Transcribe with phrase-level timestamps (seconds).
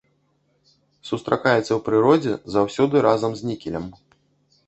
[1.09, 3.85] Сустракаецца ў прыродзе заўсёды разам з нікелем.